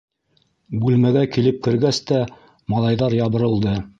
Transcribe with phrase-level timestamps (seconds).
[0.85, 2.21] Бүлмәгә килеп кергәс тә,
[2.75, 3.79] малайҙар ябырылды.